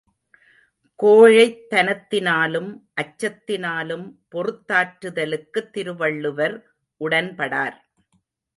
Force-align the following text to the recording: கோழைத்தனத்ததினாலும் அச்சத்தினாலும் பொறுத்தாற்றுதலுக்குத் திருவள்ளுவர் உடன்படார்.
கோழைத்தனத்ததினாலும் 0.99 2.71
அச்சத்தினாலும் 3.01 4.07
பொறுத்தாற்றுதலுக்குத் 4.31 5.71
திருவள்ளுவர் 5.71 6.57
உடன்படார். 7.01 7.77